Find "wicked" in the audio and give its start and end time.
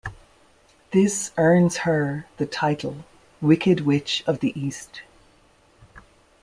3.39-3.81